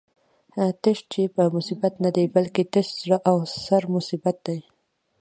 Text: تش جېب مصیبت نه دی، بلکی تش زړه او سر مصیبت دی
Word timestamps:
تش 0.81 0.99
جېب 1.11 1.33
مصیبت 1.55 1.93
نه 2.03 2.09
دی، 2.15 2.25
بلکی 2.35 2.63
تش 2.73 2.87
زړه 3.01 3.17
او 3.29 3.37
سر 3.63 3.83
مصیبت 3.95 4.37
دی 4.45 4.59